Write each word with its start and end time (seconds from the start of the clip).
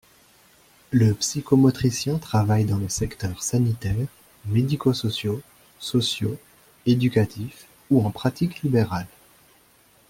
Le 0.89 1.13
psychomotricien 1.13 2.17
travaille 2.17 2.65
dans 2.65 2.79
les 2.79 2.89
secteurs 2.89 3.43
sanitaires, 3.43 4.07
médico-sociaux, 4.47 5.41
sociaux, 5.79 6.39
éducatifs 6.87 7.67
ou 7.91 8.03
en 8.03 8.09
pratique 8.09 8.63
libérale. 8.63 9.05